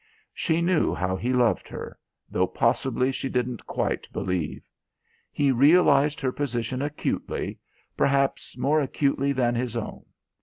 She 0.33 0.63
knew 0.63 0.95
how 0.95 1.15
he 1.15 1.31
loved 1.31 1.67
her... 1.67 1.99
though 2.27 2.47
possibly 2.47 3.11
she 3.11 3.29
didn't 3.29 3.67
quite 3.67 4.11
believe. 4.11 4.63
He 5.31 5.51
realised 5.51 6.19
her 6.21 6.31
position 6.31 6.81
acutely, 6.81 7.59
perhaps 7.95 8.57
more 8.57 8.81
acutely 8.81 9.31
than 9.31 9.53
his 9.53 9.77
own. 9.77 10.03